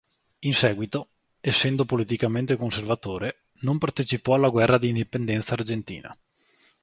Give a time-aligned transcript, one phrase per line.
[0.39, 6.17] In seguito, essendo politicamente conservatore, non partecipò alla guerra d'indipendenza argentina.